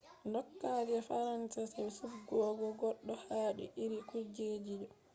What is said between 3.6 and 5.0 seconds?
iri kujeji do